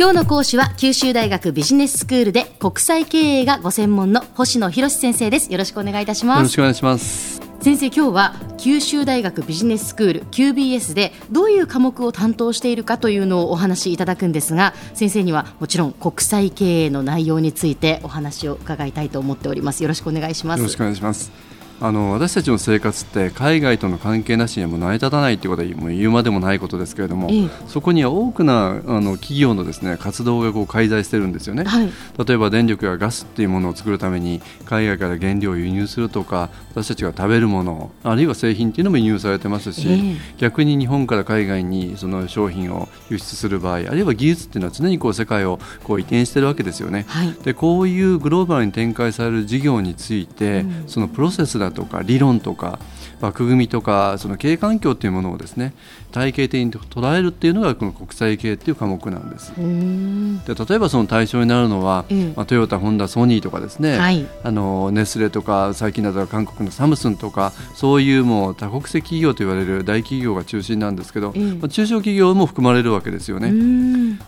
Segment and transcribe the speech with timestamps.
[0.00, 5.52] 今日の講師は九州大学ビジネススクールで国際経営がご専門の星野博先生です。
[5.52, 6.38] よろしくお願いいたします。
[6.38, 7.42] よろしくお願いします。
[7.60, 19.82] 先生今日は九州大学ビジネススクール QBS でどういう科目を担当しているかというのをお話しいただくんですが先生にはもちろん国際経営の内容についてお話を伺いたいと思っております。
[19.82, 20.60] よろしくお願いします。
[20.60, 21.49] よろしくお願いします
[21.82, 52.78] あの私たちの生活って海外との関係なしにはもう成り立たないということはもう言うまでもないことですけれども、ええ、そこには多くのあの企業のですね活動がこう介在してるんですよね、はい、例えば電力やガスっていうものを作るために海外から原料を輸入するとか私たちが食べるものあるいは製品っていうのも輸入されてますし、え、逆に日本から海外にその商品を輸出する場合あるいは技術っていうのは常にこう世界をこう移転してるわけですよね、はい、でこういうグローバルに展開される事業について、うん、そのプロセスだとか理論とか
[53.20, 55.74] 枠組みとかその経営環境というものをですね
[56.10, 59.52] 体系的に捉えるっていうのがこの国際経営っていう科目なんです。
[60.46, 73.50] で例えばその対象になるのは、うん、まあ、トヨタホンダソニーとかですね、はい、あのネスレとか最近だと韓国のサムスンとかそういうもう多国籍企業と言われる大企業が中心なんですけど、うん、まあ、中小企業も含まれるわけですよね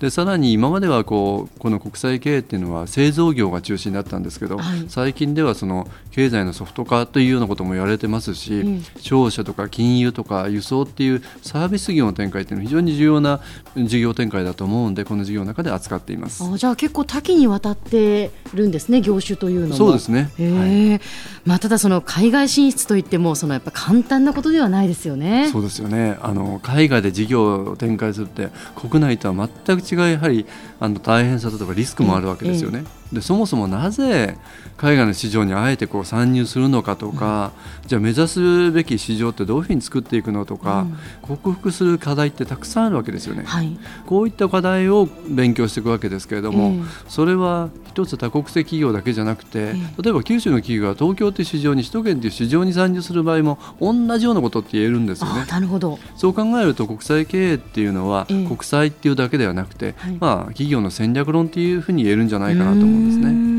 [0.00, 13.40] でさらに今まではこうこの国際経営っていうのは製造業が中心だったんですけど、はい、最近ではその経済のソフト化というようなことも言われてますし、うん、商社とか金融とか輸送っていうサービス業の展開っていうのは非常に重要な
[13.76, 16.44] 事業展開だと思うんでこの事業の中で扱っています。
[16.44, 21.00] あじゃあ結構多岐にわたってるんですね業種というのもそうですね、はい。
[21.44, 25.48] まあ、ただその海外進出といってもそのやっぱ簡単なことではないですよね。
[25.52, 26.16] そうですよね。
[26.20, 30.44] あの海外で事業を展開するって国内とは全く違うやはり
[30.78, 32.84] あの大変さとかリスクもあるわけですよね。
[33.12, 34.36] でそもそもなぜ
[34.76, 55.46] 海外の市場にあえてこう参入するのかとか、うん、じゃあ目指すべき市場ってどういうふうに作っていくのとか、うん、克服する課題ってたくさんあるわけですよね、はい、こういった課題を勉強していくわけですけれども、えー、それは一つ多国籍企業だけじゃなくて、えー、例えば九州の企業が東京という市場に首都圏という市場に参入する場合も同じようなことって言えるんですよね。
[55.48, 55.98] なるほど。
[56.16, 63.56] そう考えると国際経営っていうのは、えー、国際っていうだけではなくて、はい、まあ、企業の戦略論っていうふうに言えるんじゃないかなと思うんですね。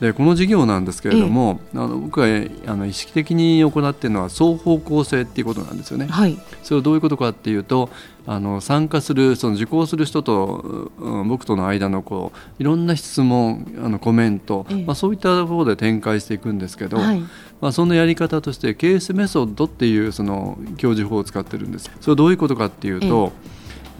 [0.00, 2.26] でこの事業なんですけれども、ええ、あの僕が
[2.72, 6.06] あの意識的に行っているのは双方向性っていうことなんですよね。
[6.06, 7.90] はい、それはどういうことかっていうと
[8.24, 17.20] あの参加するその受講する人と、うん、僕との間のこういろんな質問あのコメント、え、まあ、そういったところで展開していくんですけど、はい、
[17.60, 21.90] まあ、そのやり方としてケースメソッドっていうその教授法を使ってるんです。
[22.00, 23.32] それはどういうことかっていうと、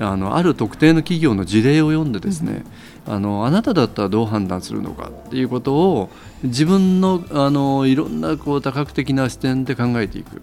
[0.00, 2.64] あのある特定の企業の事例を読んでですね、
[3.06, 6.10] うん、あのあなただったらどう判断するのかっていうことを
[6.42, 10.40] 自分のあのいろんなこう多角的な視点で考えていく。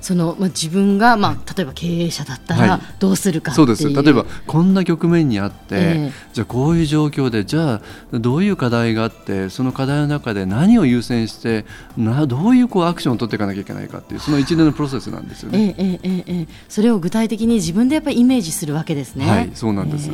[0.00, 3.88] そのまあ、自分が、まあ、例えば経営者だったらどうするか、はい、そうです。
[3.88, 7.82] 例えばこんな局面にあって、えー、じゃあこういう状況でじゃあ
[8.12, 11.64] どういう課題があってその課題の中で何を優先して
[11.96, 15.76] などういうこうアクションを取っていかなきゃいけないかっていうその一連のプロセスなんですよね。
[15.78, 19.28] えー、えー、えー、それを具体的に自分でやっぱりイメージするわけですね。
[19.28, 20.10] はいそうなんです、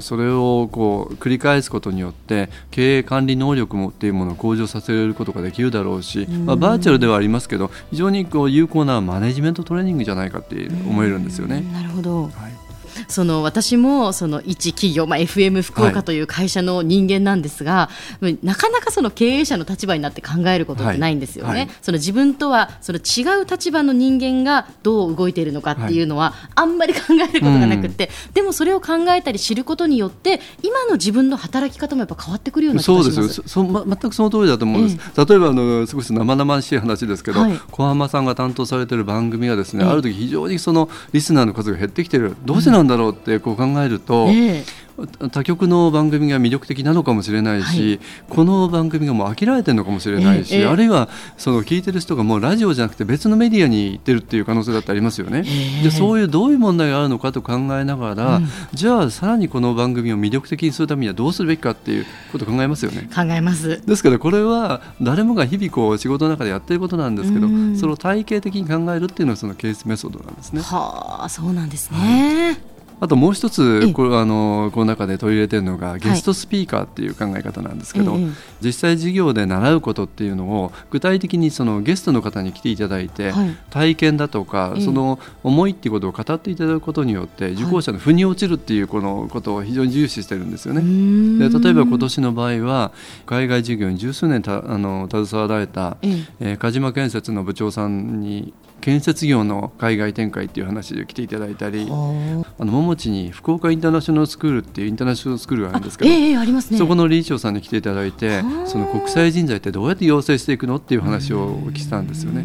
[0.00, 11.64] それをこう繰り返すことによって経営管理能力もっていうものを向上させることができるだろうし、まあ、バーチャルではありますけど非常にこう有効なマネジメントトレーニングじゃないかって思えるんですよね。
[11.72, 12.61] なるほど、はい
[13.08, 21.50] その私もその一企業、まあ、FM 福岡という会社の人間なんですが、はい、なかなかその経営者の立場になって考えることってないんですよね。
[21.50, 21.58] はい。
[21.60, 33.14] はい、その自分とはその違う立場の人間がどう動いているのかっていうのはあんまり考えることがなくて、うん、でもそれを考えたり知ることによって今の自分の働き方もやっぱ変わってくるような気がします。
[33.14, 34.98] そうですそ、ま、全くその通りだと思うんです。
[35.16, 42.36] ええ、例えばあの少し生々しい話ですけど、小浜さんが担当されている番組がですね、え、ある時非常にそのリスナーの数が減ってきている。
[42.44, 44.82] どうしてなんだろうってこう考えると、えー
[45.30, 55.44] 他局の番組が魅力的なのかもしれないし、はい、この番組がもう飽きられてるのかもしれないし、えー、あるいはその聞いてる人がもうラジオじゃなくて別のメディアに行ってるっていう可能性だってありますよね。
[55.46, 63.08] えー、でそういうどういう問題があるのかと考えながら、うん、じゃあさらにこの番組を魅力的にするためにはどうするべきかっていうことを考えますよね。
[63.14, 70.60] 考えますですからこれは誰もが日々こう仕事の中でやってることなんですけど、それを体系的に考えるっていうのはそのケースメソッドなんですね。
[70.60, 71.98] はあそうなんですね。
[71.98, 72.71] はい
[73.02, 78.26] あともう一つこれあのこの中で取り入れてるのがゲストスピーカーっていう考え方なんですけど、はい、
[78.60, 91.48] 実際授業で習うことっていうのを具体的にそのゲストの方に来ていただいて、はい、体験だとかその思いっていうことを語っていただくことによって受講者の腑に落ちるっていうこのことを非常に重視してるんですよね。
[91.48, 92.92] で例えば今年の場合は
[93.26, 95.96] 海外授業に十数年たあの携わられた、
[96.38, 112.44] えー、鹿島建設の部長さんに建設業の海外展開っていう話で来ていただいたりあの桃持に福岡インターナショナルスクールっていうインターナショナルスクールがあるんですけど、えー、ありますね、そこの理事長さんに来ていただいてその国際人材ってどうやって養成していくのっていう話をお聞きしたんですよね。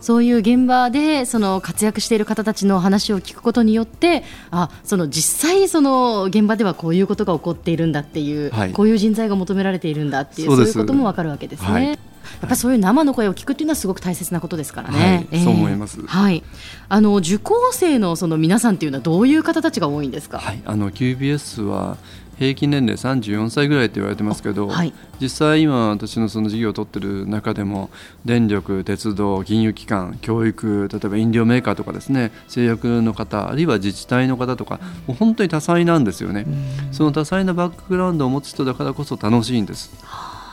[0.00, 11.68] そういう現場でその活躍している方たちの話を聞くことによってあその実際その現場ではこういうことが起こっているんだっていう、はい、こういう人材が求められているんだっていうそういうことも分かるわけですね。
[11.68, 11.98] はい
[12.40, 15.26] やっぱりそういう生の声を聞くっていうのはすごく大切なことですからね。
[15.30, 16.00] はい、そう思います。
[16.06, 16.42] はい。
[16.88, 20.38] あの受講生のその皆さんっていうのはどういう方たちが多いんですか？
[20.38, 20.62] はい。
[20.64, 21.96] あの QBS は
[22.38, 27.90] 平均年齢34歳ぐらいって言われてますけど、はい、実際今私のその事業を取ってる中でも
[28.24, 34.78] 電力鉄道金融機関教育例えば飲料メーカーとかですね製薬の方あるいは自治体の方とか
[35.08, 36.46] もう本当に多彩なんですよね、
[36.92, 39.90] その多彩なバックグラウンドを持つ人だからこそ楽しいんです。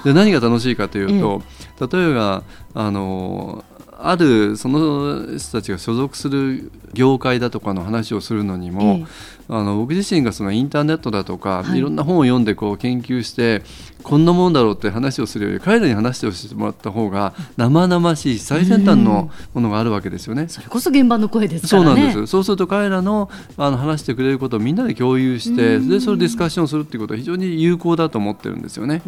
[0.05, 1.41] で何が楽しいかというと、
[1.87, 2.43] 例えば
[2.75, 3.65] あの
[3.97, 9.07] あるその人たちが所属する業界だとかの話をするのにも、
[9.47, 13.61] あの僕自身がそのインターネットだとか、はい、いろんな本を読んでこう研究して
[14.03, 20.47] こんなもんだろうって話をするより彼らに話してもらった方が生々しい最先端のものがあるわけですよね。
[20.47, 21.69] それこそ現場の声ですね。
[21.69, 29.01] そうなんですそうすると彼らのあの話してくれることをみんなで共有してでそれでディスカッションするっていうことは非常に有効だと思ってるんですよね。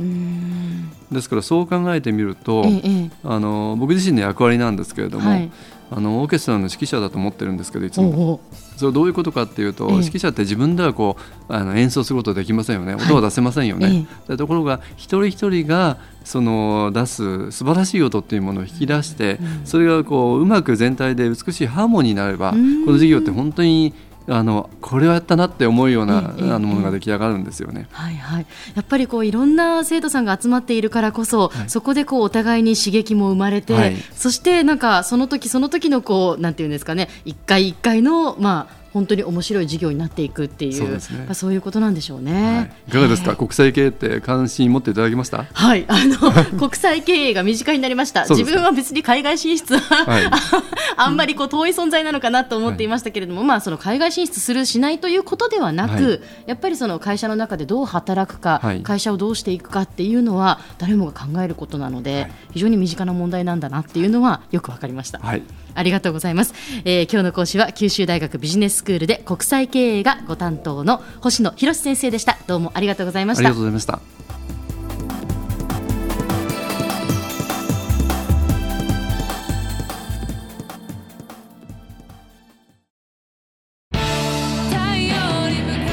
[1.11, 5.49] ですからそう考えてみると、ええ、あの僕自身の役割なんですけれども、はい
[5.89, 8.39] あのオーケストラの指揮者だと思ってるんですけどいつも。
[8.75, 11.17] それどういうことかっていうと、指揮者って自分ではこ
[11.49, 12.93] うあの演奏することできませんよね。
[12.93, 23.93] 音は出せませんよね、はい、ところが一人一人がその出す素晴らしい音っていうものを引き出して、それがこううまく全体で美しいハーモニーになれば、この授業って本当に
[24.29, 27.87] あのこれをやったなって思うような、あのものが出来上がるんですよね。
[27.91, 28.45] はいはい。
[28.75, 45.45] やっぱりこういろんな生徒さんが集まっているからこそ、はい、そこでこうお互いに刺激も生まれて、はい、そしてなんかその時その時のこうなんていうんですかね、一回一回のまあ本当に面白い授業になっていくっていうそうです、ね、そういうことなんでしょうね、はい、いかがですか、国際経営って関心持っていただきました？
[45.53, 45.85] はい。
[45.87, 48.25] あの 国際経営が身近になりました。
[48.25, 50.23] 自分は別に海外進出は、はい、
[50.97, 65.19] あんまりこう遠い存在なのかなと思っていましたけれども、はい、まあその海外進出するしないということではなく、やっぱりその会社の中でどう働くか、会社をどうしていくかっていうのは誰もが考えることなので、非常に身近な問題なんだなっていうのはよくわかりました。
[65.19, 65.43] はい
[65.77, 66.53] ありがとうございます、
[66.85, 72.37] えー、今日の講師は九州大学ビジネススクールで国際経営がご担当の星野博先生でした。
[72.47, 73.41] どうもありがとうございました。
[73.41, 73.99] ありがとうございました。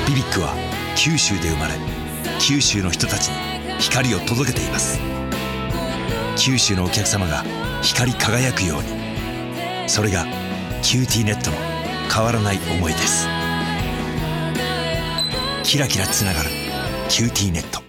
[0.06, 0.54] ビビックは
[0.96, 1.74] 九州で生まれ
[2.38, 3.34] 九州の人たちに
[3.80, 5.00] 光を届けています。
[6.36, 7.42] 九州のお客様が
[7.82, 9.03] 光り輝くように
[9.86, 10.24] それが
[10.82, 11.56] QTnet の
[12.12, 13.26] 変わらない思いです。
[15.62, 16.50] キラキラつながる
[16.80, 17.83] 「QTnet」